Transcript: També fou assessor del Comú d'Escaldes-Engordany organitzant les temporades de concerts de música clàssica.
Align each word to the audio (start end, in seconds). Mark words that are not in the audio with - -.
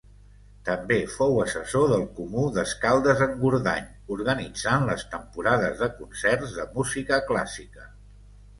També 0.67 0.95
fou 1.15 1.35
assessor 1.41 1.85
del 1.91 2.05
Comú 2.19 2.45
d'Escaldes-Engordany 2.55 3.87
organitzant 4.17 4.89
les 4.89 5.07
temporades 5.15 5.79
de 5.85 5.93
concerts 6.01 6.59
de 6.59 6.69
música 6.81 7.25
clàssica. 7.33 7.89